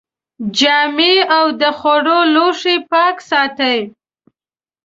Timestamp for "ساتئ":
3.29-3.79